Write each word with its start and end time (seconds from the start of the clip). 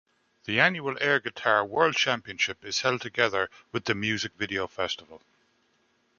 The 0.45 0.59
annual 0.59 0.97
Air 0.99 1.19
Guitar 1.19 1.63
World 1.63 1.93
Championship 1.95 2.65
is 2.65 2.81
held 2.81 3.01
together 3.01 3.51
with 3.71 3.85
the 3.85 3.93
music 3.93 4.31
video 4.35 4.65
festival. 4.65 5.21